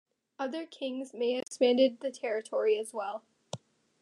Other 0.39 0.65
kings 0.65 1.13
may 1.13 1.33
have 1.33 1.43
expanded 1.43 1.99
the 1.99 2.09
territory 2.09 2.75
as 2.79 2.91
well. 2.91 3.21